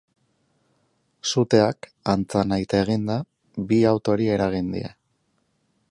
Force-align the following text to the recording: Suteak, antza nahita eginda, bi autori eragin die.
Suteak, 1.31 1.89
antza 2.13 2.43
nahita 2.53 2.79
eginda, 2.87 3.19
bi 3.73 3.83
autori 3.93 4.33
eragin 4.39 4.77
die. 4.79 4.93